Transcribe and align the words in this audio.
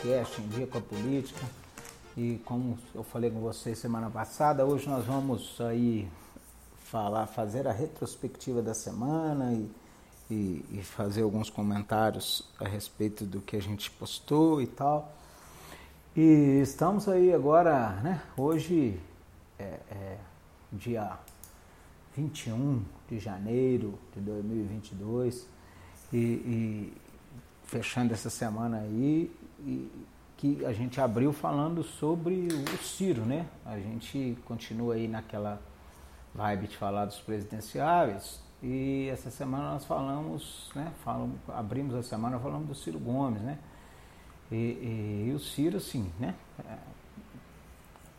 Podcast 0.00 0.40
Em 0.40 0.48
Dia 0.48 0.66
com 0.66 0.78
a 0.78 0.80
Política. 0.80 1.46
E 2.16 2.40
como 2.46 2.78
eu 2.94 3.04
falei 3.04 3.30
com 3.30 3.40
vocês 3.40 3.78
semana 3.78 4.10
passada, 4.10 4.64
hoje 4.64 4.88
nós 4.88 5.04
vamos 5.04 5.60
aí 5.60 6.08
falar, 6.84 7.26
fazer 7.26 7.68
a 7.68 7.72
retrospectiva 7.72 8.62
da 8.62 8.72
semana 8.72 9.52
e, 9.52 9.70
e, 10.30 10.64
e 10.72 10.82
fazer 10.82 11.22
alguns 11.22 11.50
comentários 11.50 12.48
a 12.58 12.66
respeito 12.66 13.24
do 13.24 13.42
que 13.42 13.56
a 13.56 13.60
gente 13.60 13.90
postou 13.90 14.62
e 14.62 14.66
tal. 14.66 15.12
E 16.16 16.60
estamos 16.62 17.06
aí 17.06 17.32
agora, 17.32 17.90
né? 18.02 18.22
Hoje 18.36 18.98
é, 19.58 19.80
é 19.90 20.18
dia 20.72 21.18
21 22.16 22.82
de 23.08 23.18
janeiro 23.18 23.98
de 24.14 24.20
2022 24.20 25.46
e, 26.10 26.16
e 26.16 26.92
fechando 27.64 28.14
essa 28.14 28.30
semana 28.30 28.78
aí 28.78 29.30
que 30.36 30.64
a 30.64 30.72
gente 30.72 31.00
abriu 31.00 31.32
falando 31.32 31.82
sobre 31.82 32.48
o 32.50 32.78
Ciro, 32.78 33.22
né? 33.24 33.46
A 33.64 33.78
gente 33.78 34.36
continua 34.44 34.94
aí 34.94 35.06
naquela 35.06 35.60
vibe 36.34 36.68
de 36.68 36.76
falar 36.76 37.04
dos 37.04 37.18
presidenciáveis 37.20 38.40
e 38.62 39.08
essa 39.10 39.30
semana 39.30 39.72
nós 39.72 39.84
falamos, 39.84 40.70
né? 40.74 40.92
Falamos, 41.04 41.36
abrimos 41.48 41.94
a 41.94 42.02
semana 42.02 42.38
falando 42.38 42.66
do 42.66 42.74
Ciro 42.74 42.98
Gomes, 42.98 43.40
né? 43.42 43.58
E, 44.50 44.56
e, 44.56 45.26
e 45.28 45.34
o 45.34 45.38
Ciro, 45.38 45.76
assim, 45.76 46.10
né? 46.18 46.34
É, 46.68 46.78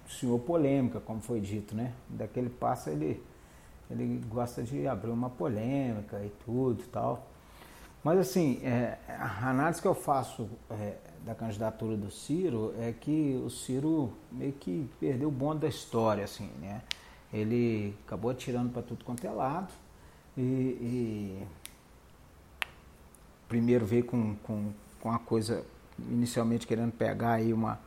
senhor 0.07 0.39
polêmica, 0.39 0.99
como 0.99 1.21
foi 1.21 1.39
dito, 1.39 1.75
né? 1.75 1.93
Daquele 2.09 2.49
passo 2.49 2.89
ele 2.89 3.21
ele 3.89 4.21
gosta 4.29 4.63
de 4.63 4.87
abrir 4.87 5.11
uma 5.11 5.29
polêmica 5.29 6.23
e 6.23 6.29
tudo 6.45 6.81
tal. 6.91 7.27
Mas 8.03 8.17
assim, 8.19 8.59
é, 8.63 8.97
a 9.07 9.49
análise 9.49 9.81
que 9.81 9.87
eu 9.87 9.93
faço 9.93 10.49
é, 10.69 10.97
da 11.23 11.35
candidatura 11.35 11.95
do 11.95 12.09
Ciro 12.09 12.73
é 12.79 12.91
que 12.91 13.39
o 13.45 13.49
Ciro 13.49 14.11
meio 14.31 14.53
que 14.53 14.89
perdeu 14.99 15.29
o 15.29 15.31
bonde 15.31 15.61
da 15.61 15.67
história, 15.67 16.23
assim, 16.23 16.49
né? 16.59 16.81
Ele 17.31 17.95
acabou 18.05 18.31
atirando 18.31 18.71
para 18.71 18.81
tudo 18.81 19.05
quanto 19.05 19.25
é 19.25 19.29
lado 19.29 19.71
e, 20.35 20.41
e 20.41 21.47
primeiro 23.47 23.85
veio 23.85 24.03
com, 24.03 24.35
com, 24.37 24.71
com 24.99 25.11
a 25.11 25.19
coisa, 25.19 25.63
inicialmente 25.99 26.65
querendo 26.65 26.91
pegar 26.91 27.33
aí 27.33 27.53
uma, 27.53 27.79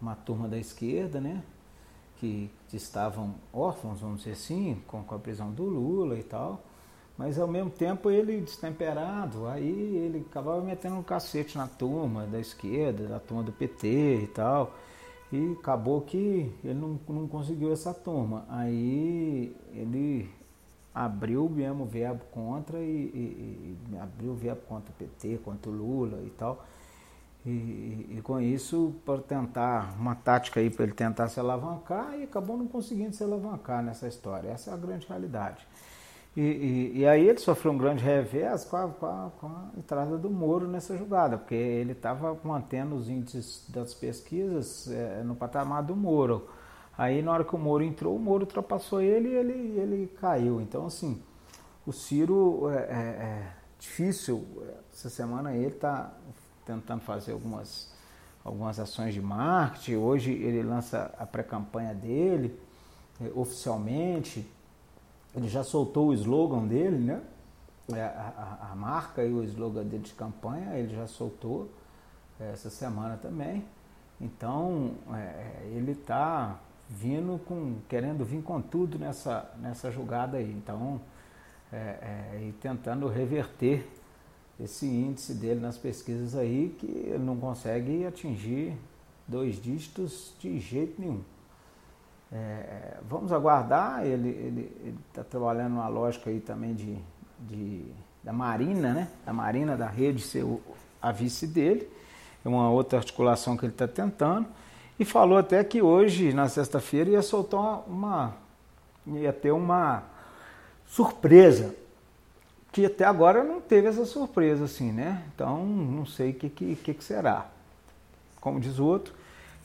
uma 0.00 0.14
turma 0.14 0.48
da 0.48 0.58
esquerda, 0.58 1.20
né? 1.20 1.42
Que, 2.18 2.50
estavam 2.72 3.34
órfãos, 3.52 4.00
vamos 4.00 4.18
dizer 4.18 4.32
assim, 4.32 4.82
com, 4.86 5.02
com 5.02 5.14
a 5.14 5.18
prisão 5.18 5.50
do 5.50 5.64
Lula 5.64 6.18
e 6.18 6.22
tal. 6.22 6.62
Mas 7.16 7.38
ao 7.38 7.48
mesmo 7.48 7.70
tempo 7.70 8.10
ele 8.10 8.40
destemperado, 8.40 9.46
aí 9.46 9.96
ele 9.96 10.26
acabava 10.28 10.60
metendo 10.60 10.96
um 10.96 11.02
cacete 11.02 11.56
na 11.56 11.66
turma 11.66 12.26
da 12.26 12.38
esquerda, 12.38 13.06
da 13.06 13.18
turma 13.18 13.42
do 13.42 13.52
PT 13.52 14.22
e 14.24 14.26
tal. 14.28 14.74
E 15.32 15.56
acabou 15.58 16.02
que 16.02 16.52
ele 16.62 16.74
não, 16.74 17.00
não 17.08 17.26
conseguiu 17.26 17.72
essa 17.72 17.94
turma. 17.94 18.44
Aí 18.48 19.56
ele 19.72 20.30
abriu 20.94 21.48
mesmo 21.48 21.84
o 21.84 21.86
verbo 21.86 22.24
contra 22.30 22.78
e, 22.78 22.84
e, 22.84 23.78
e 23.92 23.98
abriu 23.98 24.32
o 24.32 24.34
verbo 24.34 24.62
contra 24.62 24.90
o 24.90 24.94
PT, 24.94 25.40
contra 25.44 25.70
o 25.70 25.74
Lula 25.74 26.22
e 26.22 26.30
tal. 26.30 26.64
E, 27.46 28.16
e, 28.16 28.20
com 28.24 28.40
isso, 28.40 28.92
para 29.04 29.20
tentar, 29.20 29.94
uma 29.98 30.16
tática 30.16 30.58
aí 30.58 30.68
para 30.68 30.84
ele 30.84 30.94
tentar 30.94 31.28
se 31.28 31.38
alavancar 31.38 32.18
e 32.18 32.24
acabou 32.24 32.56
não 32.56 32.66
conseguindo 32.66 33.14
se 33.14 33.22
alavancar 33.22 33.84
nessa 33.84 34.08
história. 34.08 34.48
Essa 34.48 34.72
é 34.72 34.74
a 34.74 34.76
grande 34.76 35.06
realidade. 35.06 35.64
E, 36.36 36.92
e 36.96 37.06
aí 37.06 37.26
ele 37.26 37.38
sofreu 37.38 37.72
um 37.72 37.78
grande 37.78 38.04
revés 38.04 38.62
com 38.64 38.76
a, 38.76 38.88
com, 38.88 39.06
a, 39.06 39.30
com 39.40 39.46
a, 39.46 39.70
entrada 39.78 40.18
do 40.18 40.28
Moro 40.28 40.68
nessa 40.68 40.94
jogada, 40.96 41.38
porque 41.38 41.54
ele 41.54 41.92
estava 41.92 42.38
mantendo 42.44 42.94
os 42.94 43.08
índices 43.08 43.64
das 43.70 43.94
pesquisas 43.94 44.86
é, 44.90 45.22
no 45.22 45.34
patamar 45.34 45.82
do 45.82 45.96
Moro. 45.96 46.46
Aí 46.98 47.22
na 47.22 47.32
hora 47.32 47.44
que 47.44 47.54
o 47.54 47.58
Moro 47.58 47.82
entrou, 47.82 48.14
o 48.14 48.18
Moro 48.18 48.44
ultrapassou 48.44 49.00
ele 49.00 49.30
e 49.30 49.34
ele, 49.34 49.80
ele 49.80 50.06
caiu. 50.20 50.60
Então, 50.60 50.84
assim, 50.84 51.22
o 51.86 51.92
Ciro 51.92 52.68
é, 52.70 52.76
é, 52.76 52.80
é 52.80 53.52
difícil. 53.78 54.46
Essa 54.92 55.08
semana 55.08 55.54
ele 55.54 55.68
está 55.68 56.12
tentando 56.66 57.00
fazer 57.00 57.32
algumas, 57.32 57.90
algumas 58.44 58.78
ações 58.78 59.14
de 59.14 59.22
marketing. 59.22 59.96
Hoje 59.96 60.32
ele 60.32 60.62
lança 60.62 61.14
a 61.18 61.24
pré-campanha 61.24 61.94
dele 61.94 62.58
eh, 63.22 63.30
oficialmente. 63.34 64.50
Ele 65.36 65.48
já 65.48 65.62
soltou 65.62 66.08
o 66.08 66.14
slogan 66.14 66.66
dele, 66.66 66.96
né? 66.96 67.22
A, 67.92 68.68
a, 68.68 68.72
a, 68.72 68.74
marca 68.74 69.22
e 69.22 69.32
o 69.32 69.44
slogan 69.44 69.84
dele 69.84 70.02
de 70.02 70.14
campanha, 70.14 70.76
ele 70.76 70.92
já 70.94 71.06
soltou 71.06 71.70
eh, 72.40 72.50
essa 72.52 72.70
semana 72.70 73.16
também. 73.16 73.64
Então 74.20 74.92
é, 75.14 75.68
ele 75.72 75.92
está 75.92 76.58
vindo 76.88 77.38
com, 77.44 77.76
querendo 77.88 78.24
vir 78.24 78.42
com 78.42 78.60
tudo 78.60 78.98
nessa, 78.98 79.52
nessa 79.60 79.90
jogada 79.90 80.38
aí. 80.38 80.50
Então, 80.50 81.00
é, 81.72 81.76
é, 81.76 82.48
e 82.48 82.52
tentando 82.52 83.06
reverter 83.08 83.86
esse 84.58 84.86
índice 84.86 85.34
dele 85.34 85.60
nas 85.60 85.76
pesquisas 85.76 86.34
aí 86.34 86.74
que 86.78 86.86
ele 86.86 87.22
não 87.22 87.36
consegue 87.36 88.06
atingir 88.06 88.76
dois 89.28 89.60
dígitos 89.60 90.34
de 90.38 90.58
jeito 90.58 91.00
nenhum. 91.00 91.22
É, 92.32 92.96
vamos 93.08 93.32
aguardar, 93.32 94.04
ele 94.04 94.70
está 95.08 95.22
trabalhando 95.22 95.74
uma 95.74 95.88
lógica 95.88 96.28
aí 96.28 96.40
também 96.40 96.74
de, 96.74 96.98
de, 97.38 97.84
da 98.22 98.32
Marina, 98.32 98.92
né? 98.92 99.08
Da 99.24 99.32
Marina 99.32 99.76
da 99.76 99.86
rede 99.86 100.22
ser 100.22 100.42
o, 100.42 100.60
a 101.00 101.12
vice 101.12 101.46
dele, 101.46 101.88
é 102.44 102.48
uma 102.48 102.70
outra 102.70 102.98
articulação 102.98 103.56
que 103.56 103.64
ele 103.64 103.72
está 103.72 103.86
tentando. 103.86 104.46
E 104.98 105.04
falou 105.04 105.36
até 105.36 105.62
que 105.62 105.82
hoje, 105.82 106.32
na 106.32 106.48
sexta-feira, 106.48 107.10
ia 107.10 107.22
soltar 107.22 107.84
uma, 107.86 108.34
ia 109.06 109.32
ter 109.32 109.52
uma 109.52 110.02
surpresa 110.86 111.74
que 112.72 112.84
até 112.84 113.04
agora 113.04 113.42
não 113.42 113.60
teve 113.60 113.88
essa 113.88 114.04
surpresa 114.04 114.64
assim, 114.64 114.92
né? 114.92 115.22
Então 115.34 115.64
não 115.64 116.04
sei 116.04 116.30
o 116.30 116.34
que, 116.34 116.50
que, 116.50 116.76
que, 116.76 117.04
será. 117.04 117.46
Como 118.40 118.60
diz 118.60 118.78
o 118.78 118.84
outro, 118.84 119.14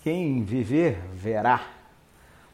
quem 0.02 0.44
viver 0.44 0.98
verá. 1.14 1.62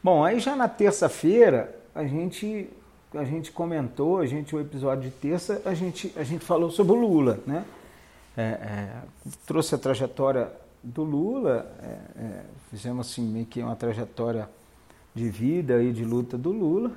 Bom, 0.07 0.24
aí 0.24 0.39
já 0.39 0.56
na 0.56 0.69
terça-feira 0.69 1.75
a 1.94 2.06
gente 2.06 2.69
a 3.13 3.25
gente 3.25 3.51
comentou, 3.51 4.19
a 4.19 4.25
gente 4.25 4.56
o 4.56 4.59
episódio 4.62 5.04
de 5.04 5.12
terça 5.12 5.62
a 5.65 5.74
gente 5.74 6.13
a 6.15 6.24
gente 6.24 6.45
falou 6.45 6.71
sobre 6.71 6.94
o 6.94 6.95
Lula, 6.95 7.42
né? 7.45 7.65
É, 8.38 8.42
é, 8.42 9.01
trouxe 9.45 9.75
a 9.75 9.77
trajetória 9.77 10.50
do 10.81 11.04
Lula, 11.04 11.69
é, 11.83 12.21
é 12.21 12.44
fizemos 12.69 13.06
assim 13.06 13.21
meio 13.21 13.48
que 13.48 13.62
uma 13.62 13.75
trajetória 13.75 14.50
de 15.13 15.30
vida 15.30 15.83
e 15.83 15.92
de 15.92 16.06
luta 16.06 16.38
do 16.38 16.54
Lula. 16.54 16.94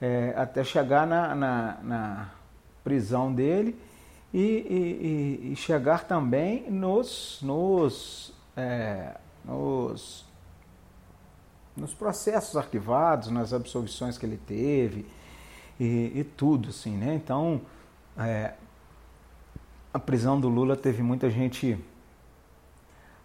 é, 0.00 0.34
até 0.36 0.64
chegar 0.64 1.06
na, 1.06 1.32
na, 1.32 1.78
na, 1.80 2.30
prisão 2.82 3.32
dele 3.32 3.78
e, 4.34 4.40
e, 4.40 5.52
e, 5.52 5.54
chegar 5.54 6.02
também 6.02 6.68
nos, 6.68 7.38
nos, 7.40 8.34
é, 8.56 9.14
nos, 9.44 10.25
nos 11.76 11.92
processos 11.92 12.56
arquivados, 12.56 13.28
nas 13.28 13.52
absolvições 13.52 14.16
que 14.16 14.24
ele 14.24 14.38
teve 14.38 15.06
e, 15.78 16.12
e 16.14 16.24
tudo, 16.24 16.70
assim, 16.70 16.96
né? 16.96 17.14
Então, 17.14 17.60
é, 18.18 18.54
a 19.92 19.98
prisão 19.98 20.40
do 20.40 20.48
Lula 20.48 20.76
teve 20.76 21.02
muita 21.02 21.30
gente 21.30 21.78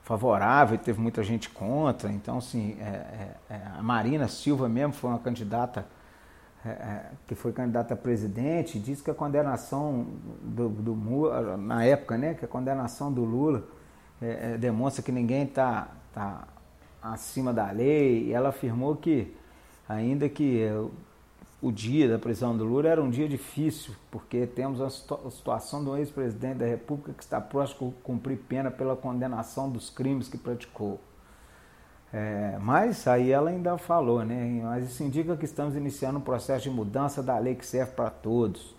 favorável, 0.04 0.78
teve 0.78 1.00
muita 1.00 1.24
gente 1.24 1.50
contra. 1.50 2.12
Então, 2.12 2.40
assim, 2.40 2.78
é, 2.80 2.84
é, 2.84 3.36
é, 3.50 3.62
a 3.78 3.82
Marina 3.82 4.28
Silva 4.28 4.68
mesmo 4.68 4.94
foi 4.94 5.10
uma 5.10 5.20
candidata 5.20 5.86
é, 6.66 6.70
é, 6.70 7.12
que 7.28 7.34
foi 7.34 7.52
candidata 7.52 7.94
a 7.94 7.98
presidente, 7.98 8.78
disse 8.78 9.02
que 9.02 9.10
a 9.10 9.14
condenação 9.16 10.06
do, 10.42 10.70
do 10.70 11.58
na 11.58 11.84
época, 11.86 12.18
né, 12.18 12.34
que 12.36 12.46
a 12.46 12.48
condenação 12.48 13.12
do 13.12 13.24
Lula 13.24 13.64
é, 14.22 14.58
demonstra 14.58 15.02
que 15.02 15.12
ninguém 15.12 15.44
está 15.44 15.88
tá 16.14 16.48
acima 17.02 17.54
da 17.54 17.72
lei. 17.72 18.28
E 18.28 18.34
ela 18.34 18.50
afirmou 18.50 18.96
que, 18.96 19.34
ainda 19.88 20.30
que 20.30 20.68
o 21.62 21.72
dia 21.72 22.10
da 22.10 22.18
prisão 22.18 22.58
do 22.58 22.64
Lula 22.64 22.90
era 22.90 23.02
um 23.02 23.10
dia 23.10 23.30
difícil, 23.30 23.94
porque 24.10 24.48
temos 24.48 24.82
a 24.82 24.90
situação 24.90 25.84
do 25.84 25.96
ex-presidente 25.96 26.58
da 26.58 26.66
República 26.66 27.14
que 27.14 27.24
está 27.24 27.40
próximo 27.40 27.94
a 28.00 28.04
cumprir 28.04 28.38
pena 28.38 28.72
pela 28.72 28.96
condenação 28.96 29.70
dos 29.70 29.90
crimes 29.90 30.28
que 30.28 30.38
praticou. 30.38 31.00
É, 32.14 32.58
mas 32.60 33.08
aí 33.08 33.32
ela 33.32 33.52
ainda 33.52 33.78
falou, 33.78 34.26
né? 34.26 34.60
Mas 34.64 34.90
isso 34.90 35.04
indica 35.04 35.38
que 35.38 35.46
estamos 35.46 35.76
iniciando 35.76 36.18
um 36.18 36.22
processo 36.22 36.64
de 36.64 36.70
mudança 36.70 37.24
da 37.24 37.38
lei 37.38 37.56
que 37.56 37.66
serve 37.66 37.94
para 37.94 38.10
todos. 38.10 38.76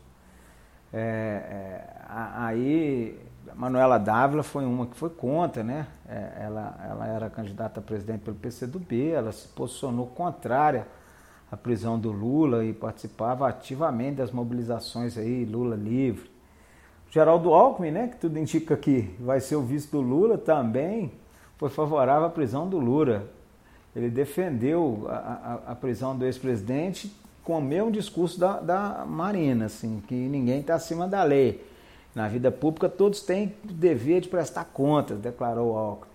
É, 0.92 0.98
é, 0.98 1.94
aí 2.10 3.18
Manuela 3.54 3.98
Dávila 3.98 4.42
foi 4.42 4.64
uma 4.64 4.86
que 4.86 4.96
foi 4.96 5.10
contra, 5.10 5.62
né? 5.62 5.86
É, 6.08 6.44
ela, 6.44 6.78
ela 6.88 7.06
era 7.06 7.30
candidata 7.30 7.80
a 7.80 7.82
presidente 7.82 8.20
pelo 8.20 8.36
PCdoB, 8.36 9.10
ela 9.10 9.32
se 9.32 9.48
posicionou 9.48 10.06
contrária 10.06 10.86
a 11.50 11.56
prisão 11.56 11.98
do 11.98 12.10
Lula 12.10 12.64
e 12.64 12.72
participava 12.72 13.46
ativamente 13.46 14.16
das 14.16 14.30
mobilizações 14.30 15.18
aí, 15.18 15.44
Lula 15.44 15.76
livre. 15.76 16.30
Geraldo 17.10 17.52
Alckmin, 17.52 17.90
né, 17.90 18.08
que 18.08 18.16
tudo 18.16 18.38
indica 18.38 18.74
que 18.74 19.14
vai 19.20 19.38
ser 19.38 19.56
o 19.56 19.62
vice 19.62 19.90
do 19.90 20.00
Lula, 20.00 20.38
também 20.38 21.12
foi 21.58 21.68
favorável 21.68 22.26
à 22.26 22.30
prisão 22.30 22.66
do 22.66 22.78
Lula. 22.78 23.28
Ele 23.94 24.08
defendeu 24.08 25.06
a, 25.10 25.12
a, 25.66 25.72
a 25.72 25.74
prisão 25.74 26.16
do 26.16 26.24
ex-presidente 26.24 27.14
com 27.44 27.58
o 27.58 27.62
mesmo 27.62 27.90
discurso 27.90 28.40
da, 28.40 28.58
da 28.60 29.04
Marina, 29.06 29.66
assim, 29.66 30.02
que 30.08 30.14
ninguém 30.14 30.60
está 30.60 30.74
acima 30.74 31.06
da 31.06 31.22
lei. 31.22 31.71
Na 32.14 32.28
vida 32.28 32.50
pública 32.50 32.88
todos 32.88 33.22
têm 33.22 33.54
o 33.64 33.72
dever 33.72 34.20
de 34.20 34.28
prestar 34.28 34.64
contas, 34.66 35.18
declarou 35.18 35.76
Alckmin. 35.76 36.12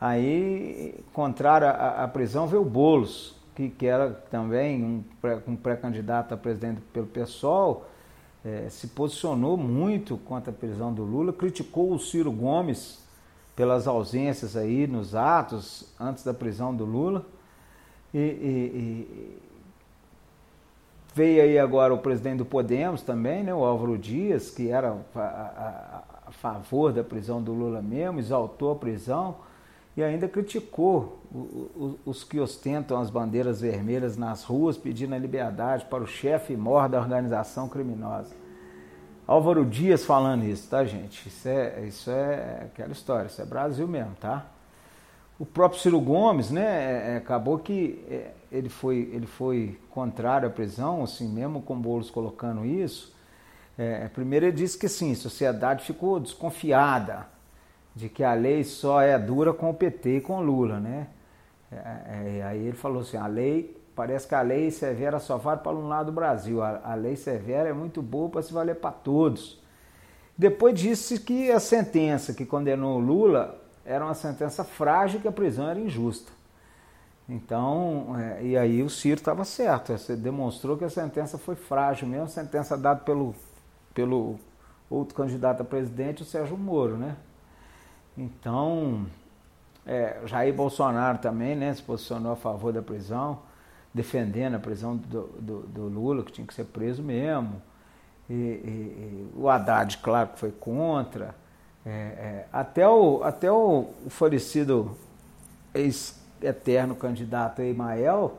Aí, 0.00 0.94
contrário 1.12 1.68
à, 1.68 2.08
prisão, 2.08 2.46
veio 2.46 2.62
o 2.62 2.64
Boulos, 2.64 3.34
que, 3.54 3.68
que 3.68 3.86
era 3.86 4.10
também 4.30 4.82
um, 4.82 5.04
um 5.46 5.56
pré-candidato 5.56 6.32
a 6.32 6.36
presidente 6.38 6.80
pelo 6.92 7.06
PSOL, 7.06 7.84
é, 8.42 8.68
se 8.70 8.86
posicionou 8.86 9.58
muito 9.58 10.16
contra 10.16 10.50
a 10.50 10.54
prisão 10.54 10.94
do 10.94 11.02
Lula, 11.02 11.34
criticou 11.34 11.92
o 11.92 11.98
Ciro 11.98 12.32
Gomes 12.32 13.00
pelas 13.54 13.86
ausências 13.86 14.56
aí 14.56 14.86
nos 14.86 15.14
atos 15.14 15.92
antes 16.00 16.24
da 16.24 16.32
prisão 16.32 16.74
do 16.74 16.86
Lula. 16.86 17.26
E, 18.14 18.18
e 18.18 19.38
veio 21.14 21.42
aí 21.42 21.58
agora 21.58 21.92
o 21.92 21.98
presidente 21.98 22.38
do 22.38 22.44
Podemos 22.44 23.02
também, 23.02 23.42
né, 23.42 23.54
o 23.54 23.64
Álvaro 23.64 23.98
Dias, 23.98 24.50
que 24.50 24.70
era 24.70 24.96
a, 25.14 26.02
favor 26.30 26.92
da 26.92 27.02
prisão 27.02 27.42
do 27.42 27.52
Lula 27.52 27.82
mesmo, 27.82 28.18
exaltou 28.20 28.72
a 28.72 28.76
prisão 28.76 29.36
e 29.96 30.02
ainda 30.02 30.28
criticou 30.28 31.20
os 32.06 32.22
que 32.22 32.38
ostentam 32.38 33.00
as 33.00 33.10
bandeiras 33.10 33.60
vermelhas 33.60 34.16
nas 34.16 34.44
ruas 34.44 34.78
pedindo 34.78 35.14
a 35.14 35.18
liberdade 35.18 35.84
para 35.86 36.02
o 36.02 36.06
chefe 36.06 36.56
mor 36.56 36.88
da 36.88 37.00
organização 37.00 37.68
criminosa. 37.68 38.34
Álvaro 39.26 39.64
Dias 39.64 40.04
falando 40.04 40.44
isso, 40.44 40.68
tá, 40.68 40.84
gente? 40.84 41.28
Isso 41.28 41.48
é, 41.48 41.84
isso 41.86 42.10
é 42.10 42.62
aquela 42.64 42.92
história, 42.92 43.26
isso 43.26 43.42
é 43.42 43.44
Brasil 43.44 43.86
mesmo, 43.86 44.14
tá? 44.20 44.46
O 45.40 45.46
próprio 45.46 45.80
Ciro 45.80 45.98
Gomes, 45.98 46.50
né, 46.50 46.62
é, 46.62 47.12
é, 47.12 47.16
acabou 47.16 47.58
que 47.58 48.04
é, 48.10 48.32
ele 48.52 48.68
foi, 48.68 49.08
ele 49.10 49.24
foi 49.24 49.80
contrário 49.88 50.46
à 50.46 50.52
prisão, 50.52 51.02
assim, 51.02 51.26
mesmo 51.26 51.62
com 51.62 51.80
Boulos 51.80 52.10
colocando 52.10 52.66
isso. 52.66 53.16
É, 53.78 54.06
primeiro 54.08 54.44
ele 54.44 54.52
disse 54.52 54.76
que 54.76 54.86
sim, 54.86 55.12
a 55.12 55.16
sociedade 55.16 55.82
ficou 55.82 56.20
desconfiada 56.20 57.26
de 57.96 58.10
que 58.10 58.22
a 58.22 58.34
lei 58.34 58.62
só 58.64 59.00
é 59.00 59.18
dura 59.18 59.54
com 59.54 59.70
o 59.70 59.74
PT 59.74 60.18
e 60.18 60.20
com 60.20 60.42
Lula, 60.42 60.78
né? 60.78 61.06
É, 61.72 61.76
é, 61.78 62.42
aí 62.42 62.66
ele 62.66 62.76
falou 62.76 63.00
assim, 63.00 63.16
a 63.16 63.26
lei, 63.26 63.74
parece 63.96 64.28
que 64.28 64.34
a 64.34 64.42
lei 64.42 64.70
severa 64.70 65.18
só 65.18 65.38
vale 65.38 65.62
para 65.62 65.72
um 65.72 65.88
lado 65.88 66.06
do 66.06 66.12
Brasil, 66.12 66.62
a, 66.62 66.82
a 66.84 66.94
lei 66.94 67.16
severa 67.16 67.66
é 67.66 67.72
muito 67.72 68.02
boa 68.02 68.28
para 68.28 68.42
se 68.42 68.52
valer 68.52 68.76
para 68.76 68.92
todos. 68.92 69.58
Depois 70.36 70.78
disse 70.78 71.18
que 71.18 71.50
a 71.50 71.58
sentença 71.58 72.34
que 72.34 72.44
condenou 72.44 72.98
Lula 72.98 73.58
era 73.84 74.04
uma 74.04 74.14
sentença 74.14 74.64
frágil, 74.64 75.20
que 75.20 75.28
a 75.28 75.32
prisão 75.32 75.68
era 75.68 75.78
injusta. 75.78 76.30
Então, 77.28 78.16
é, 78.18 78.42
e 78.42 78.56
aí 78.56 78.82
o 78.82 78.90
Ciro 78.90 79.20
estava 79.20 79.44
certo, 79.44 79.92
você 79.96 80.16
demonstrou 80.16 80.76
que 80.76 80.84
a 80.84 80.90
sentença 80.90 81.38
foi 81.38 81.54
frágil, 81.54 82.08
mesmo 82.08 82.24
a 82.24 82.28
sentença 82.28 82.76
dada 82.76 83.00
pelo, 83.00 83.34
pelo 83.94 84.38
outro 84.90 85.14
candidato 85.14 85.60
a 85.60 85.64
presidente, 85.64 86.22
o 86.22 86.26
Sérgio 86.26 86.58
Moro, 86.58 86.96
né? 86.96 87.16
Então, 88.18 89.06
é, 89.86 90.20
Jair 90.26 90.52
Bolsonaro 90.52 91.18
também 91.18 91.54
né, 91.54 91.72
se 91.72 91.82
posicionou 91.82 92.32
a 92.32 92.36
favor 92.36 92.72
da 92.72 92.82
prisão, 92.82 93.38
defendendo 93.94 94.56
a 94.56 94.58
prisão 94.58 94.96
do, 94.96 95.28
do, 95.40 95.60
do 95.62 95.82
Lula, 95.86 96.24
que 96.24 96.32
tinha 96.32 96.46
que 96.46 96.54
ser 96.54 96.64
preso 96.64 97.02
mesmo. 97.02 97.62
E, 98.28 98.32
e, 98.32 98.36
e 98.36 99.32
o 99.36 99.48
Haddad, 99.48 99.98
claro, 99.98 100.30
que 100.30 100.38
foi 100.38 100.52
contra. 100.52 101.34
É, 101.84 101.90
é, 101.90 102.46
até 102.52 102.86
o, 102.86 103.22
até 103.22 103.50
o, 103.50 103.86
falecido 104.08 104.96
ex-eterno 105.74 106.94
candidato 106.94 107.62
Emael 107.62 108.34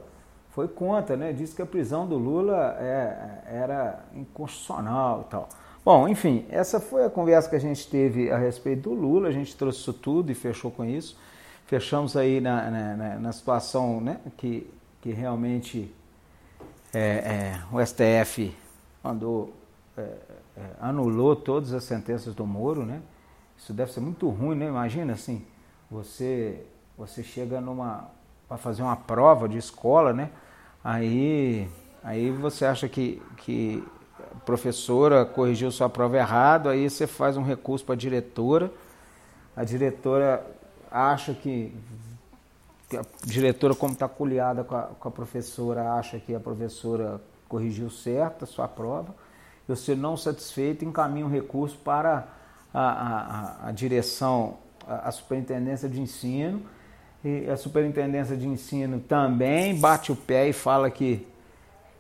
foi 0.52 0.68
contra, 0.68 1.18
né? 1.18 1.34
Disse 1.34 1.56
que 1.56 1.62
a 1.62 1.66
prisão 1.66 2.08
do 2.08 2.18
Lula 2.18 2.78
é, 2.80 3.42
era 3.48 4.00
inconstitucional 4.14 5.26
e 5.28 5.32
tal. 5.32 5.50
Bom, 5.84 6.08
enfim, 6.08 6.46
essa 6.50 6.80
foi 6.80 7.06
a 7.06 7.10
conversa 7.10 7.50
que 7.50 7.56
a 7.56 7.60
gente 7.60 7.90
teve 7.90 8.30
a 8.30 8.38
respeito 8.38 8.90
do 8.90 8.94
Lula, 8.94 9.30
a 9.30 9.32
gente 9.32 9.56
trouxe 9.56 9.80
isso 9.80 9.94
tudo 9.94 10.32
e 10.32 10.36
fechou 10.36 10.70
com 10.70 10.86
isso. 10.86 11.18
Fechamos 11.66 12.16
aí 12.16 12.40
na, 12.40 12.70
na, 12.70 13.20
na 13.20 13.32
situação 13.32 14.00
né, 14.00 14.20
que, 14.38 14.70
que 15.02 15.12
realmente 15.12 15.92
é, 16.94 17.00
é, 17.00 17.62
o 17.72 17.84
STF 17.84 18.54
mandou, 19.04 19.54
é, 19.98 20.02
é, 20.02 20.18
anulou 20.80 21.36
todas 21.36 21.74
as 21.74 21.84
sentenças 21.84 22.36
do 22.36 22.46
Moro, 22.46 22.86
né? 22.86 23.02
Isso 23.62 23.74
deve 23.74 23.92
ser 23.92 24.00
muito 24.00 24.28
ruim, 24.28 24.56
né? 24.56 24.68
Imagina 24.68 25.14
assim, 25.14 25.46
você, 25.90 26.66
você 26.98 27.22
chega 27.22 27.62
numa 27.62 28.10
para 28.48 28.58
fazer 28.58 28.82
uma 28.82 28.96
prova 28.96 29.48
de 29.48 29.58
escola, 29.58 30.12
né? 30.12 30.32
Aí, 30.84 31.70
aí 32.04 32.32
você 32.32 32.66
acha 32.66 32.90
que, 32.90 33.22
que 33.38 33.84
professora 34.46 35.24
corrigiu 35.24 35.72
sua 35.72 35.88
prova 35.88 36.18
errado, 36.18 36.70
aí 36.70 36.90
você 36.90 37.06
faz 37.06 37.38
um 37.38 37.44
recurso 37.44 37.86
para 37.86 37.94
a 37.94 37.98
diretora, 37.98 38.72
a 39.56 39.64
diretora 39.64 40.44
acha 40.90 41.32
que, 41.34 41.72
a 42.94 43.04
diretora, 43.26 43.76
como 43.76 43.94
está 43.94 44.10
culiada 44.10 44.64
com 44.64 44.76
a, 44.76 44.82
com 44.82 45.08
a 45.08 45.12
professora, 45.12 45.94
acha 45.94 46.20
que 46.20 46.34
a 46.34 46.40
professora 46.40 47.22
corrigiu 47.48 47.92
certo 47.92 48.44
a 48.44 48.48
sua 48.48 48.68
prova, 48.68 49.16
e 49.70 49.74
você 49.74 49.96
não 49.96 50.18
satisfeito 50.18 50.84
encaminha 50.84 51.28
um 51.28 51.30
recurso 51.30 51.78
para 51.78 52.41
a, 52.74 53.64
a, 53.64 53.70
a 53.70 53.72
direção, 53.72 54.58
a, 54.88 55.10
a 55.10 55.12
superintendência 55.12 55.90
de 55.90 56.02
ensino, 56.02 56.62
e 57.24 57.50
a 57.50 57.58
superintendência 57.58 58.36
de 58.36 58.48
ensino 58.48 59.00
também 59.00 59.80
bate 59.80 60.12
o 60.12 60.16
pé 60.16 60.50
e 60.50 60.54
fala 60.54 60.90
que 60.90 61.28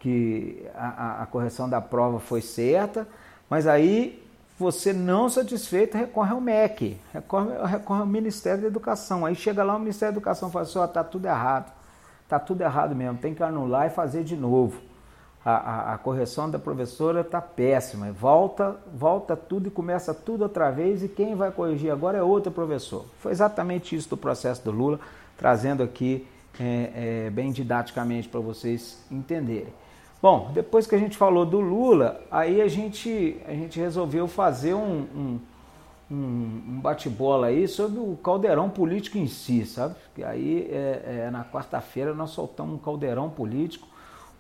que 0.02 0.66
a, 0.74 1.22
a, 1.22 1.26
correção 1.28 1.70
da 1.70 1.80
prova 1.80 2.20
foi 2.20 2.42
certa, 2.42 3.08
mas 3.48 3.68
aí 3.68 4.22
você 4.58 4.92
não 4.92 5.30
satisfeito 5.30 5.96
recorre 5.96 6.32
ao 6.32 6.42
MEC, 6.42 7.00
recorre, 7.14 7.50
recorre 7.68 8.00
ao 8.00 8.08
Ministério 8.08 8.62
da 8.62 8.68
Educação. 8.68 9.26
Aí 9.26 9.36
chega 9.36 9.64
lá 9.64 9.76
o 9.76 9.80
Ministério 9.80 10.16
da 10.16 10.18
Educação 10.18 10.50
e 10.50 10.52
fala 10.52 10.66
assim, 10.66 10.80
ó, 10.80 10.86
oh, 10.86 11.04
tudo 11.04 11.28
errado, 11.28 11.72
tá 12.28 12.40
tudo 12.40 12.62
errado 12.62 12.96
mesmo, 12.96 13.20
tem 13.20 13.36
que 13.36 13.44
anular 13.44 13.88
e 13.88 13.90
fazer 13.92 14.24
de 14.24 14.36
novo. 14.36 14.82
A, 15.44 15.52
a, 15.52 15.94
a 15.96 15.98
correção 15.98 16.50
da 16.50 16.60
professora 16.60 17.22
está 17.22 17.42
péssima. 17.42 18.12
Volta, 18.12 18.78
volta 18.94 19.36
tudo 19.36 19.68
e 19.68 19.72
começa 19.72 20.14
tudo 20.14 20.44
outra 20.44 20.70
vez 20.70 21.04
e 21.04 21.08
quem 21.08 21.34
vai 21.36 21.52
corrigir 21.52 21.92
agora 21.92 22.18
é 22.18 22.24
outro 22.24 22.52
professor. 22.52 23.06
Foi 23.20 23.32
exatamente 23.32 23.96
isso 23.96 24.10
do 24.10 24.18
processo 24.18 24.64
do 24.64 24.72
Lula, 24.72 25.00
trazendo 25.38 25.82
aqui 25.82 26.28
é, 26.60 27.26
é, 27.26 27.30
bem 27.30 27.52
didaticamente 27.52 28.30
para 28.30 28.40
vocês 28.40 29.04
entenderem. 29.10 29.74
Bom, 30.22 30.52
depois 30.54 30.86
que 30.86 30.94
a 30.94 31.00
gente 31.00 31.18
falou 31.18 31.46
do 31.46 31.60
Lula, 31.60 32.22
aí 32.30 32.62
a 32.62 32.68
gente, 32.68 33.42
a 33.48 33.54
gente 33.54 33.80
resolveu 33.80 34.28
fazer 34.28 34.76
um, 34.76 35.08
um, 35.16 35.40
um 36.12 36.80
bate-bola 36.80 37.48
aí 37.48 37.68
sobre 37.68 38.00
o 38.00 38.16
caldeirão 38.18 38.70
político 38.70 39.18
em 39.18 39.26
si, 39.26 39.66
sabe? 39.66 39.96
E 40.16 40.24
aí 40.24 40.70
é, 40.70 41.24
é, 41.26 41.32
na 41.32 41.44
quarta-feira 41.44 42.14
nós 42.14 42.30
soltamos 42.30 42.76
um 42.76 42.78
caldeirão 42.78 43.32
político, 43.32 43.88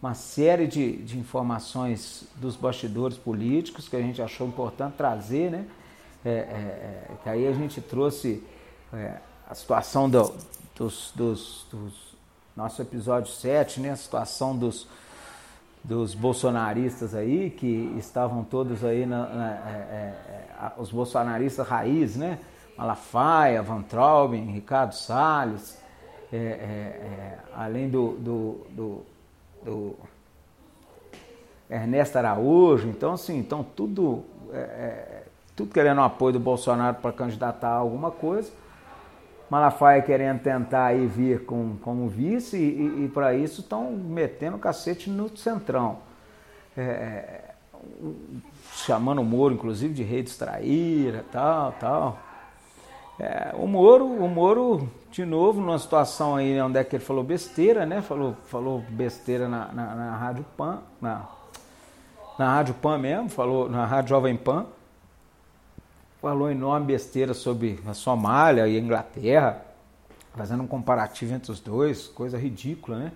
uma 0.01 0.15
série 0.15 0.65
de, 0.65 0.97
de 0.97 1.19
informações 1.19 2.27
dos 2.37 2.55
bastidores 2.55 3.17
políticos 3.17 3.87
que 3.87 3.95
a 3.95 4.01
gente 4.01 4.19
achou 4.21 4.47
importante 4.47 4.95
trazer, 4.97 5.51
né? 5.51 5.65
É, 6.25 6.29
é, 6.29 7.07
é 7.09 7.15
que 7.21 7.29
aí 7.29 7.47
a 7.47 7.53
gente 7.53 7.79
trouxe 7.81 8.43
é, 8.91 9.17
a 9.47 9.53
situação 9.53 10.09
do, 10.09 10.33
dos, 10.75 11.11
dos, 11.15 11.67
dos, 11.71 11.93
nosso 12.55 12.81
episódio 12.81 13.31
7, 13.31 13.79
né? 13.79 13.91
A 13.91 13.95
situação 13.95 14.57
dos 14.57 14.87
dos 15.83 16.13
bolsonaristas 16.13 17.15
aí, 17.15 17.49
que 17.49 17.91
estavam 17.97 18.43
todos 18.43 18.85
aí, 18.85 19.03
na, 19.03 19.25
na 19.27 19.51
é, 19.51 20.15
é, 20.59 20.71
os 20.77 20.91
bolsonaristas 20.91 21.67
raiz, 21.67 22.15
né? 22.15 22.37
Malafaia, 22.77 23.63
Van 23.63 23.81
Trauben, 23.81 24.45
Ricardo 24.51 24.93
Salles, 24.93 25.77
além 27.55 27.89
do, 27.89 28.11
do, 28.13 28.67
do, 28.69 29.05
do, 29.63 29.95
Ernesto 31.71 32.17
Araújo, 32.17 32.89
então 32.89 33.13
assim, 33.13 33.39
então 33.39 33.63
tudo, 33.63 34.25
tudo 35.55 35.73
querendo 35.73 35.99
o 35.99 36.03
apoio 36.03 36.33
do 36.33 36.39
Bolsonaro 36.39 36.97
para 36.97 37.13
candidatar 37.13 37.69
alguma 37.69 38.11
coisa. 38.11 38.51
Malafaia 39.49 40.01
querendo 40.01 40.39
tentar 40.39 40.85
aí 40.85 41.05
vir 41.05 41.45
com, 41.45 41.75
como 41.81 42.07
vice 42.07 42.57
e, 42.57 42.59
e, 42.59 43.05
e 43.05 43.07
para 43.09 43.33
isso 43.33 43.61
estão 43.61 43.91
metendo 43.91 44.57
cacete 44.57 45.09
no 45.09 45.35
centrão. 45.37 45.99
É, 46.75 46.81
é 46.81 47.51
chamando 48.73 49.19
o 49.19 49.25
Moro, 49.25 49.53
inclusive, 49.53 49.93
de 49.93 50.03
rei 50.03 50.23
distraíra, 50.23 51.25
tal, 51.31 51.71
tal. 51.73 52.19
É, 53.21 53.53
o 53.55 53.67
Moro, 53.67 54.05
o 54.05 54.27
Moro, 54.27 54.89
de 55.11 55.23
novo, 55.25 55.61
numa 55.61 55.77
situação 55.77 56.35
aí 56.35 56.59
onde 56.59 56.79
é 56.79 56.83
que 56.83 56.95
ele 56.95 57.03
falou 57.03 57.23
besteira, 57.23 57.85
né? 57.85 58.01
Falou, 58.01 58.35
falou 58.45 58.83
besteira 58.89 59.47
na, 59.47 59.71
na, 59.71 59.95
na 59.95 60.15
Rádio 60.17 60.45
Pan, 60.57 60.81
na, 60.99 61.29
na 62.39 62.55
Rádio 62.55 62.73
Pan 62.73 62.97
mesmo, 62.97 63.29
falou 63.29 63.69
na 63.69 63.85
Rádio 63.85 64.09
Jovem 64.09 64.35
Pan 64.35 64.65
falou 66.21 66.51
enorme 66.51 66.85
besteira 66.85 67.33
sobre 67.33 67.79
a 67.87 67.95
Somália 67.95 68.67
e 68.67 68.77
a 68.77 68.79
Inglaterra, 68.79 69.65
fazendo 70.35 70.61
um 70.61 70.67
comparativo 70.67 71.33
entre 71.33 71.51
os 71.51 71.59
dois, 71.59 72.07
coisa 72.07 72.37
ridícula, 72.37 72.99
né? 72.99 73.11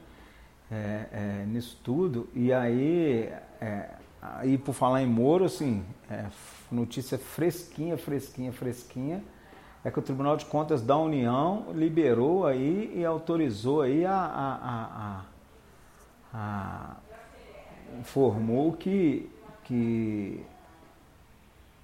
É, 0.71 1.05
é, 1.13 1.45
nisso 1.45 1.79
tudo. 1.83 2.27
E 2.33 2.51
aí, 2.51 3.31
é, 3.61 3.89
aí, 4.19 4.57
por 4.57 4.73
falar 4.73 5.03
em 5.03 5.05
Moro, 5.05 5.45
assim, 5.45 5.85
é, 6.09 6.25
notícia 6.71 7.19
fresquinha, 7.19 7.95
fresquinha, 7.95 8.51
fresquinha, 8.51 9.23
é 9.85 9.91
que 9.91 9.99
o 9.99 10.01
Tribunal 10.01 10.35
de 10.35 10.45
Contas 10.45 10.81
da 10.81 10.97
União 10.97 11.67
liberou 11.73 12.45
aí 12.45 12.91
e 12.95 13.05
autorizou 13.05 13.81
aí 13.81 14.03
a, 14.03 14.15
a, 14.17 15.21
a, 16.33 16.37
a 16.37 16.95
informou 17.99 18.73
que, 18.73 19.29
que 19.63 20.43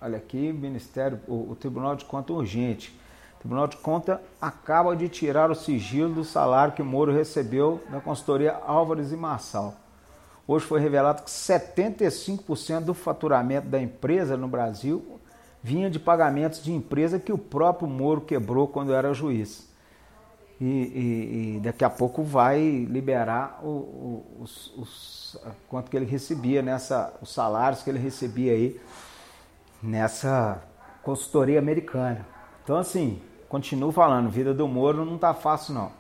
Olha 0.04 0.18
aqui, 0.18 0.52
Ministério, 0.52 1.20
o, 1.28 1.52
o 1.52 1.56
Tribunal 1.56 1.96
de 1.96 2.04
Conta 2.06 2.34
urgente. 2.34 2.90
O 3.36 3.40
Tribunal 3.42 3.68
de 3.68 3.78
Conta 3.78 4.20
acaba 4.42 4.96
de 4.96 5.08
tirar 5.08 5.52
o 5.52 5.56
sigilo 5.56 6.12
do 6.12 6.24
salário 6.24 6.74
que 6.74 6.82
Moro 6.82 7.14
recebeu 7.14 7.84
da 7.88 8.02
consultoria 8.02 8.60
Álvares 8.66 9.12
e 9.12 9.16
Marçal. 9.16 9.76
Hoje 10.48 10.66
foi 10.66 10.80
revelado 10.80 11.22
que 11.22 11.30
75% 11.30 12.80
do 12.80 12.96
faturamento 12.96 13.68
da 13.68 13.80
empresa 13.80 14.36
no 14.36 14.48
Brasil 14.48 15.21
vinha 15.64 15.90
de 15.90 16.00
pagamentos 16.00 16.64
de 16.64 16.72
empresa 16.72 17.20
que 17.20 17.32
o 17.32 17.38
próprio 17.38 17.88
Moro 17.88 18.22
quebrou 18.22 18.68
quando 18.68 18.94
era 18.94 19.14
juiz. 19.14 19.70
E, 20.60 20.66
e, 20.66 21.58
e 21.58 21.60
daqui 21.60 21.84
a 21.84 21.90
pouco 21.90 22.24
vai 22.24 22.86
liberar 22.88 23.60
o, 23.64 23.68
o, 23.68 24.38
os, 24.42 24.74
os, 24.78 25.38
quanto 25.68 25.90
que 25.90 25.98
ele 25.98 26.06
recebia 26.06 26.62
nessa, 26.62 27.14
os 27.20 27.34
salários 27.34 27.82
que 27.82 27.90
ele 27.90 27.98
recebia 27.98 28.54
aí 28.54 28.80
nessa 29.82 30.62
consultoria 31.02 31.58
americana. 31.58 32.26
Então, 32.64 32.78
assim, 32.78 33.20
continuo 33.50 33.92
falando, 33.92 34.30
vida 34.30 34.54
do 34.54 34.68
Moro 34.68 35.04
não 35.04 35.18
tá 35.18 35.34
fácil 35.34 35.74
não. 35.74 35.92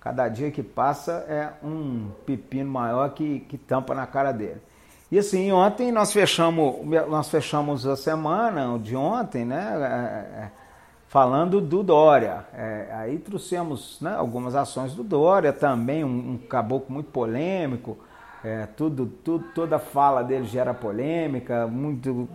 Cada 0.00 0.28
dia 0.28 0.52
que 0.52 0.62
passa 0.62 1.24
é 1.28 1.52
um 1.64 2.10
pepino 2.24 2.70
maior 2.70 3.10
que, 3.10 3.40
que 3.40 3.58
tampa 3.58 3.92
na 3.92 4.06
cara 4.06 4.30
dele. 4.30 4.62
E 5.10 5.18
assim, 5.18 5.52
ontem 5.52 5.92
nós 5.92 6.12
fechamos, 6.12 6.76
nós 7.08 7.28
fechamos 7.28 7.86
a 7.86 7.96
semana 7.96 8.78
de 8.78 8.96
ontem, 8.96 9.44
né? 9.44 9.72
É, 9.76 10.42
é, 10.42 10.50
falando 11.06 11.60
do 11.60 11.82
Dória. 11.82 12.44
É, 12.52 12.88
aí 12.92 13.18
trouxemos 13.18 13.98
né, 14.00 14.14
algumas 14.16 14.56
ações 14.56 14.94
do 14.94 15.04
Dória, 15.04 15.52
também 15.52 16.04
um, 16.04 16.32
um 16.32 16.38
caboclo 16.38 16.92
muito 16.92 17.10
polêmico, 17.10 17.96
é, 18.44 18.66
tudo, 18.66 19.06
tudo, 19.24 19.44
toda 19.54 19.78
fala 19.78 20.22
dele 20.22 20.44
gera 20.44 20.74
polêmica, 20.74 21.66
muito 21.66 22.28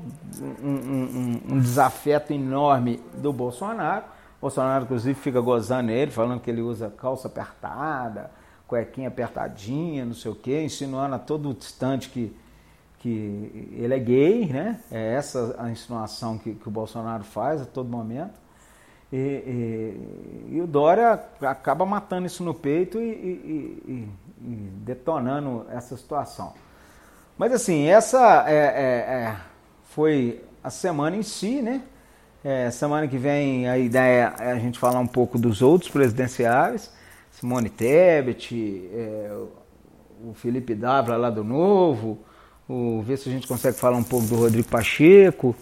um, 0.62 0.70
um, 0.70 1.42
um, 1.52 1.60
desafeto 1.60 2.34
enorme 2.34 3.02
do 3.18 3.32
Bolsonaro. 3.32 4.06
Bolsonaro, 4.42 4.86
inclusive, 4.86 5.18
fica 5.20 5.40
gozando 5.40 5.92
ele, 5.92 6.10
falando 6.10 6.40
que 6.40 6.50
ele 6.50 6.62
usa 6.62 6.90
calça 6.90 7.28
apertada, 7.28 8.32
cuequinha 8.68 9.10
apertadinha, 9.10 10.04
não 10.04 10.14
sei 10.14 10.32
o 10.32 10.36
quê, 10.36 10.64
insinuando 10.64 11.16
a 11.16 11.20
todo 11.20 11.52
instante 11.52 12.10
que, 12.10 12.36
que 13.02 13.72
ele 13.74 13.96
é 13.96 14.00
gay, 14.00 14.46
né? 14.46 14.80
É 14.92 15.16
essa 15.16 15.56
a 15.58 15.72
insinuação 15.72 16.38
que, 16.38 16.54
que 16.54 16.68
o 16.68 16.72
Bolsonaro 16.72 17.24
faz 17.24 17.60
a 17.60 17.66
todo 17.66 17.90
momento. 17.90 18.40
E, 19.12 19.18
e, 19.18 20.56
e, 20.56 20.62
o 20.62 20.68
Dória 20.68 21.20
acaba 21.42 21.84
matando 21.86 22.28
isso 22.28 22.44
no 22.44 22.54
peito 22.54 23.02
e, 23.02 23.12
e, 23.12 24.08
detonando 24.86 25.66
essa 25.70 25.98
situação. 25.98 26.54
Mas 27.38 27.52
assim, 27.52 27.88
essa 27.88 28.46
é, 28.48 28.56
é, 28.56 28.60
é, 28.60 29.38
foi 29.84 30.44
a 30.64 30.70
semana 30.70 31.18
em 31.18 31.24
si, 31.24 31.62
né? 31.62 31.82
É, 32.44 32.70
semana 32.70 33.08
que 33.08 33.18
vem 33.18 33.68
a 33.68 33.78
ideia 33.78 34.34
é 34.40 34.52
a 34.52 34.60
gente 34.60 34.80
falar 34.80 35.00
um 35.00 35.08
pouco 35.08 35.38
dos 35.38 35.62
outros 35.62 35.92
presidenciais, 35.92 36.92
Simone 37.32 37.70
Tebet, 37.70 38.90
é, 38.94 39.32
o 40.24 40.34
Felipe 40.34 40.76
Dávila 40.76 41.18
lá 41.18 41.30
do 41.30 41.44
Novo, 41.44 42.20
o, 42.68 43.02
ver 43.02 43.18
se 43.18 43.30
a 43.30 43.32
gente 43.32 43.48
consegue 43.48 43.78
falar 43.78 43.98
um 43.98 44.04
pouco 44.04 44.28
do 44.28 44.36
Rodrigo 44.36 44.68
Pacheco, 44.68 45.56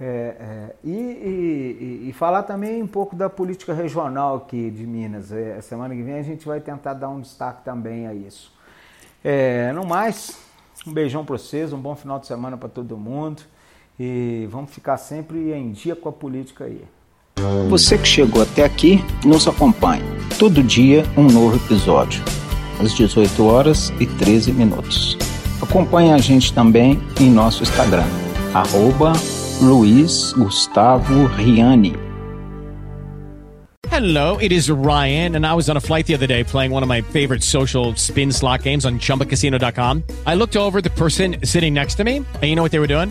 é, 0.00 0.04
é, 0.04 0.74
e, 0.82 0.90
e, 0.90 2.08
e, 2.08 2.12
falar 2.12 2.42
também 2.42 2.82
um 2.82 2.86
pouco 2.86 3.14
da 3.14 3.30
política 3.30 3.72
regional 3.72 4.36
aqui 4.36 4.70
de 4.70 4.84
Minas. 4.86 5.30
É, 5.30 5.60
semana 5.60 5.94
que 5.94 6.02
vem 6.02 6.14
a 6.14 6.22
gente 6.22 6.44
vai 6.44 6.60
tentar 6.60 6.94
dar 6.94 7.08
um 7.08 7.20
destaque 7.20 7.64
também 7.64 8.06
a 8.06 8.14
isso. 8.14 8.52
É, 9.22 9.72
no 9.72 9.86
mais, 9.86 10.36
um 10.86 10.92
beijão 10.92 11.24
para 11.24 11.38
vocês, 11.38 11.72
um 11.72 11.78
bom 11.78 11.94
final 11.94 12.18
de 12.18 12.26
semana 12.26 12.56
para 12.56 12.68
todo 12.68 12.96
mundo 12.96 13.42
e 13.98 14.48
vamos 14.50 14.72
ficar 14.72 14.96
sempre 14.96 15.52
em 15.52 15.70
dia 15.70 15.94
com 15.94 16.08
a 16.08 16.12
política 16.12 16.64
aí. 16.64 16.82
Você 17.68 17.96
que 17.96 18.06
chegou 18.06 18.42
até 18.42 18.64
aqui, 18.64 19.04
nos 19.24 19.46
acompanhe. 19.46 20.02
Todo 20.38 20.62
dia 20.62 21.04
um 21.16 21.24
novo 21.24 21.56
episódio, 21.56 22.22
às 22.80 22.92
18 22.94 23.44
horas 23.44 23.90
e 24.00 24.06
13 24.06 24.52
minutos. 24.52 25.23
Acompanhe 25.62 26.12
a 26.12 26.18
gente 26.18 26.52
também 26.52 27.00
em 27.20 27.30
nosso 27.30 27.62
Instagram, 27.62 28.04
arroba 28.52 29.12
Luiz 29.60 30.32
Gustavo 30.32 31.26
Riani. 31.26 31.94
Hello, 33.90 34.36
it 34.38 34.50
is 34.50 34.68
Ryan, 34.68 35.36
and 35.36 35.46
I 35.46 35.54
was 35.54 35.70
on 35.70 35.76
a 35.76 35.80
flight 35.80 36.06
the 36.06 36.14
other 36.14 36.26
day 36.26 36.42
playing 36.42 36.72
one 36.72 36.82
of 36.82 36.88
my 36.88 37.00
favorite 37.00 37.44
social 37.44 37.94
spin 37.94 38.32
slot 38.32 38.62
games 38.62 38.84
on 38.84 38.98
chumbacasino.com. 38.98 40.02
I 40.26 40.34
looked 40.34 40.56
over 40.56 40.82
the 40.82 40.90
person 40.90 41.36
sitting 41.44 41.72
next 41.72 41.94
to 41.96 42.04
me, 42.04 42.16
and 42.16 42.42
you 42.42 42.56
know 42.56 42.62
what 42.62 42.72
they 42.72 42.80
were 42.80 42.88
doing? 42.88 43.10